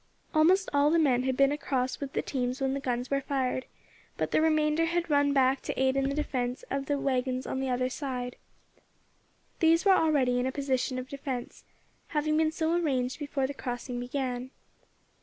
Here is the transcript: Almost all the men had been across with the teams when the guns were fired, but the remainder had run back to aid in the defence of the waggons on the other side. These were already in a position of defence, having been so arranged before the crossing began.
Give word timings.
Almost 0.33 0.67
all 0.73 0.89
the 0.89 0.97
men 0.97 1.21
had 1.25 1.37
been 1.37 1.51
across 1.51 1.99
with 1.99 2.13
the 2.13 2.23
teams 2.23 2.59
when 2.59 2.73
the 2.73 2.79
guns 2.79 3.11
were 3.11 3.21
fired, 3.21 3.67
but 4.17 4.31
the 4.31 4.41
remainder 4.41 4.85
had 4.85 5.11
run 5.11 5.31
back 5.31 5.61
to 5.61 5.79
aid 5.79 5.95
in 5.95 6.09
the 6.09 6.15
defence 6.15 6.63
of 6.71 6.87
the 6.87 6.97
waggons 6.97 7.45
on 7.45 7.59
the 7.59 7.69
other 7.69 7.87
side. 7.87 8.35
These 9.59 9.85
were 9.85 9.91
already 9.93 10.39
in 10.39 10.47
a 10.47 10.51
position 10.51 10.97
of 10.97 11.07
defence, 11.07 11.65
having 12.07 12.35
been 12.35 12.51
so 12.51 12.75
arranged 12.75 13.19
before 13.19 13.45
the 13.45 13.53
crossing 13.53 13.99
began. 13.99 14.49